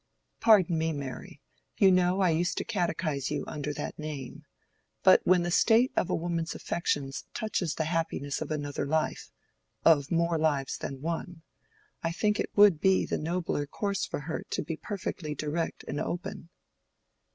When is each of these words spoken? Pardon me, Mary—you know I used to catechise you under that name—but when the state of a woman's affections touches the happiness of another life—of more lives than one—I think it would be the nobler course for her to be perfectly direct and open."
Pardon 0.39 0.79
me, 0.79 0.91
Mary—you 0.93 1.91
know 1.91 2.21
I 2.21 2.31
used 2.31 2.57
to 2.57 2.63
catechise 2.65 3.29
you 3.29 3.43
under 3.45 3.71
that 3.71 3.99
name—but 3.99 5.21
when 5.25 5.43
the 5.43 5.51
state 5.51 5.91
of 5.95 6.09
a 6.09 6.15
woman's 6.15 6.55
affections 6.55 7.25
touches 7.35 7.75
the 7.75 7.83
happiness 7.83 8.41
of 8.41 8.49
another 8.49 8.87
life—of 8.87 10.09
more 10.09 10.39
lives 10.39 10.79
than 10.79 11.01
one—I 11.03 12.11
think 12.13 12.39
it 12.39 12.49
would 12.55 12.81
be 12.81 13.05
the 13.05 13.19
nobler 13.19 13.67
course 13.67 14.03
for 14.07 14.21
her 14.21 14.43
to 14.49 14.63
be 14.63 14.75
perfectly 14.75 15.35
direct 15.35 15.83
and 15.87 15.99
open." 16.01 16.49